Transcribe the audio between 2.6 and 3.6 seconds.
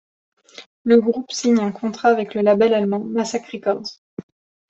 allemand Massacre